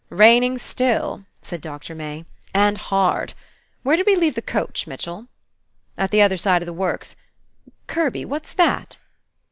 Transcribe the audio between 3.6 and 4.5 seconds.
Where did we leave the